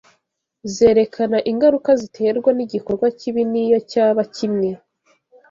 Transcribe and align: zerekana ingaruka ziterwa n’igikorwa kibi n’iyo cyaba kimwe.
zerekana 0.73 1.37
ingaruka 1.51 1.89
ziterwa 2.01 2.49
n’igikorwa 2.53 3.07
kibi 3.19 3.41
n’iyo 3.51 3.79
cyaba 3.91 4.21
kimwe. 4.35 4.69